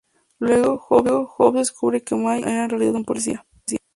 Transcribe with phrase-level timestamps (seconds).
[0.39, 3.45] Luego, House descubre que Mikey era en realidad un policía.